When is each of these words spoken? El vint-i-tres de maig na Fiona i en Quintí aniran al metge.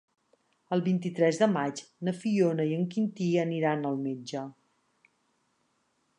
El 0.77 0.81
vint-i-tres 0.85 1.37
de 1.41 1.49
maig 1.57 1.81
na 2.07 2.13
Fiona 2.23 2.65
i 2.71 2.73
en 2.79 2.89
Quintí 2.97 3.29
aniran 3.45 3.87
al 3.91 4.01
metge. 4.09 4.47